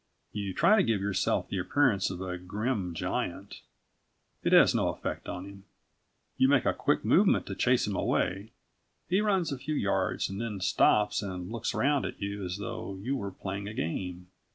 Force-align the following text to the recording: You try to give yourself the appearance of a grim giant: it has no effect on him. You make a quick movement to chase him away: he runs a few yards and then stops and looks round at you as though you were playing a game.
You 0.31 0.55
try 0.55 0.77
to 0.77 0.81
give 0.83 0.99
yourself 0.99 1.47
the 1.47 1.59
appearance 1.59 2.09
of 2.09 2.21
a 2.21 2.39
grim 2.39 2.95
giant: 2.95 3.61
it 4.41 4.51
has 4.51 4.73
no 4.73 4.87
effect 4.89 5.29
on 5.29 5.45
him. 5.45 5.65
You 6.37 6.47
make 6.47 6.65
a 6.65 6.73
quick 6.73 7.05
movement 7.05 7.45
to 7.45 7.53
chase 7.55 7.85
him 7.85 7.95
away: 7.95 8.49
he 9.07 9.21
runs 9.21 9.51
a 9.51 9.59
few 9.59 9.75
yards 9.75 10.27
and 10.27 10.41
then 10.41 10.59
stops 10.59 11.21
and 11.21 11.51
looks 11.51 11.75
round 11.75 12.05
at 12.07 12.19
you 12.19 12.43
as 12.43 12.57
though 12.57 12.95
you 12.99 13.15
were 13.15 13.29
playing 13.31 13.67
a 13.67 13.75
game. 13.75 14.29